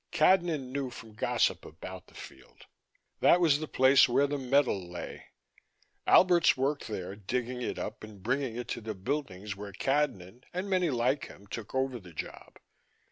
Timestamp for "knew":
0.71-0.89